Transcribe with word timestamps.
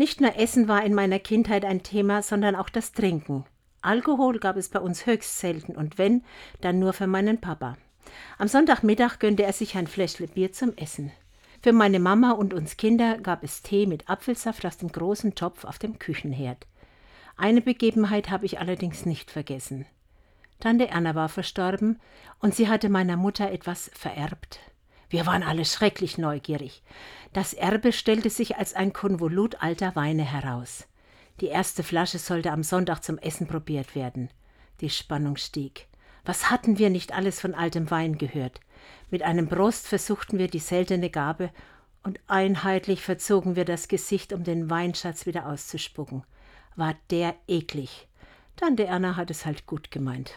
Nicht 0.00 0.22
nur 0.22 0.34
Essen 0.38 0.66
war 0.66 0.82
in 0.82 0.94
meiner 0.94 1.18
Kindheit 1.18 1.62
ein 1.62 1.82
Thema, 1.82 2.22
sondern 2.22 2.56
auch 2.56 2.70
das 2.70 2.92
Trinken. 2.92 3.44
Alkohol 3.82 4.38
gab 4.38 4.56
es 4.56 4.70
bei 4.70 4.80
uns 4.80 5.04
höchst 5.04 5.40
selten 5.40 5.76
und 5.76 5.98
wenn, 5.98 6.24
dann 6.62 6.78
nur 6.78 6.94
für 6.94 7.06
meinen 7.06 7.38
Papa. 7.38 7.76
Am 8.38 8.48
Sonntagmittag 8.48 9.18
gönnte 9.18 9.42
er 9.42 9.52
sich 9.52 9.76
ein 9.76 9.86
Fläschle 9.86 10.26
Bier 10.26 10.52
zum 10.52 10.74
Essen. 10.78 11.12
Für 11.62 11.74
meine 11.74 12.00
Mama 12.00 12.30
und 12.30 12.54
uns 12.54 12.78
Kinder 12.78 13.18
gab 13.18 13.44
es 13.44 13.60
Tee 13.60 13.84
mit 13.84 14.08
Apfelsaft 14.08 14.64
aus 14.64 14.78
dem 14.78 14.90
großen 14.90 15.34
Topf 15.34 15.66
auf 15.66 15.78
dem 15.78 15.98
Küchenherd. 15.98 16.66
Eine 17.36 17.60
Begebenheit 17.60 18.30
habe 18.30 18.46
ich 18.46 18.58
allerdings 18.58 19.04
nicht 19.04 19.30
vergessen. 19.30 19.84
Tante 20.60 20.88
Erna 20.88 21.14
war 21.14 21.28
verstorben 21.28 22.00
und 22.38 22.54
sie 22.54 22.70
hatte 22.70 22.88
meiner 22.88 23.18
Mutter 23.18 23.50
etwas 23.50 23.90
vererbt. 23.92 24.60
Wir 25.10 25.26
waren 25.26 25.42
alle 25.42 25.64
schrecklich 25.64 26.18
neugierig. 26.18 26.82
Das 27.32 27.52
Erbe 27.52 27.92
stellte 27.92 28.30
sich 28.30 28.56
als 28.56 28.74
ein 28.74 28.92
Konvolut 28.92 29.60
alter 29.60 29.94
Weine 29.96 30.24
heraus. 30.24 30.86
Die 31.40 31.48
erste 31.48 31.82
Flasche 31.82 32.18
sollte 32.18 32.52
am 32.52 32.62
Sonntag 32.62 33.02
zum 33.02 33.18
Essen 33.18 33.48
probiert 33.48 33.94
werden. 33.96 34.30
Die 34.80 34.90
Spannung 34.90 35.36
stieg. 35.36 35.88
Was 36.24 36.50
hatten 36.50 36.78
wir 36.78 36.90
nicht 36.90 37.12
alles 37.12 37.40
von 37.40 37.54
altem 37.54 37.90
Wein 37.90 38.18
gehört? 38.18 38.60
Mit 39.10 39.22
einem 39.22 39.48
Brust 39.48 39.88
versuchten 39.88 40.38
wir 40.38 40.48
die 40.48 40.58
seltene 40.60 41.10
Gabe 41.10 41.50
und 42.04 42.20
einheitlich 42.28 43.02
verzogen 43.02 43.56
wir 43.56 43.64
das 43.64 43.88
Gesicht, 43.88 44.32
um 44.32 44.44
den 44.44 44.70
Weinschatz 44.70 45.26
wieder 45.26 45.46
auszuspucken. 45.46 46.24
War 46.76 46.94
der 47.10 47.34
eklig. 47.48 48.06
Tante 48.56 48.84
Erna 48.84 49.16
hat 49.16 49.30
es 49.30 49.44
halt 49.44 49.66
gut 49.66 49.90
gemeint. 49.90 50.34